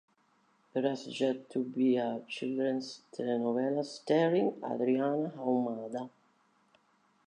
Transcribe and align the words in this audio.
There 0.73 0.81
has 0.81 1.19
yet 1.21 1.51
to 1.51 1.59
be 1.63 1.95
a 1.97 2.23
children's 2.27 3.03
telenovela 3.13 3.85
starring 3.85 4.53
Adriana 4.65 5.31
Ahumada. 5.37 6.09